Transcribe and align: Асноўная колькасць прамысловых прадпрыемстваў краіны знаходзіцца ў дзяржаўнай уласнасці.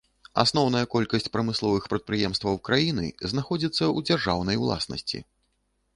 Асноўная 0.43 0.79
колькасць 0.93 1.29
прамысловых 1.35 1.83
прадпрыемстваў 1.93 2.57
краіны 2.69 3.05
знаходзіцца 3.35 3.77
ў 3.77 4.11
дзяржаўнай 4.11 4.57
уласнасці. 4.63 5.19